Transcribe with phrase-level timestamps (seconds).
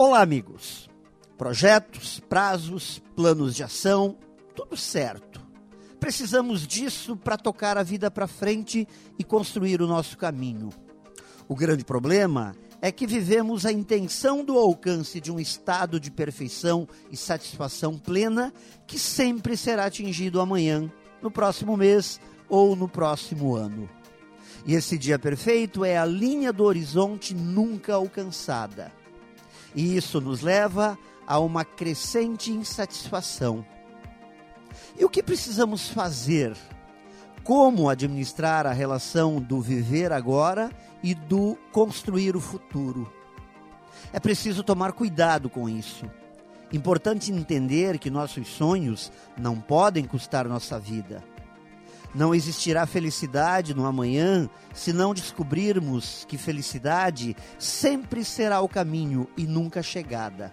[0.00, 0.88] Olá, amigos.
[1.36, 4.16] Projetos, prazos, planos de ação,
[4.54, 5.40] tudo certo.
[5.98, 8.86] Precisamos disso para tocar a vida para frente
[9.18, 10.68] e construir o nosso caminho.
[11.48, 16.86] O grande problema é que vivemos a intenção do alcance de um estado de perfeição
[17.10, 18.54] e satisfação plena
[18.86, 20.88] que sempre será atingido amanhã,
[21.20, 23.90] no próximo mês ou no próximo ano.
[24.64, 28.96] E esse dia perfeito é a linha do horizonte nunca alcançada.
[29.74, 33.64] E isso nos leva a uma crescente insatisfação.
[34.98, 36.56] E o que precisamos fazer?
[37.44, 40.70] Como administrar a relação do viver agora
[41.02, 43.12] e do construir o futuro?
[44.12, 46.04] É preciso tomar cuidado com isso.
[46.72, 51.22] Importante entender que nossos sonhos não podem custar nossa vida.
[52.14, 59.46] Não existirá felicidade no amanhã se não descobrirmos que felicidade sempre será o caminho e
[59.46, 60.52] nunca a chegada.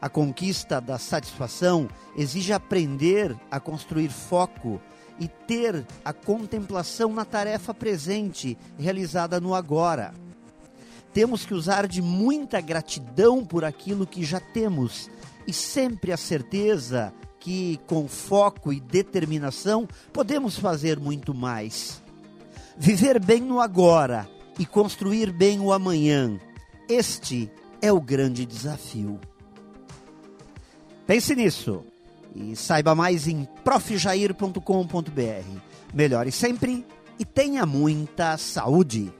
[0.00, 4.80] A conquista da satisfação exige aprender a construir foco
[5.18, 10.14] e ter a contemplação na tarefa presente realizada no agora.
[11.12, 15.10] Temos que usar de muita gratidão por aquilo que já temos
[15.46, 22.00] e sempre a certeza que, com foco e determinação, podemos fazer muito mais.
[22.76, 26.38] Viver bem no agora e construir bem o amanhã.
[26.88, 29.18] Este é o grande desafio.
[31.06, 31.82] Pense nisso
[32.34, 35.60] e saiba mais em profjair.com.br.
[35.92, 36.86] Melhore sempre
[37.18, 39.12] e tenha muita saúde.